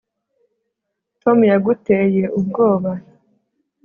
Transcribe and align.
tom 1.21 1.37
yaguteye 1.51 2.23
ubwoba 2.39 2.91